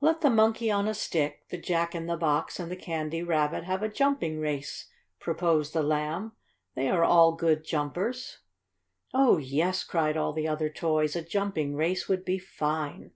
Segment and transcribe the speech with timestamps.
[0.00, 3.62] "Let the Monkey on a Stick, the Jack in the Box and the Candy Rabbit
[3.62, 4.88] have a jumping race!"
[5.20, 6.32] proposed the Lamb.
[6.74, 8.38] "They are all good jumpers."
[9.12, 11.14] "Oh, yes!" cried all the other toys.
[11.14, 13.12] "A jumping race would be fine!"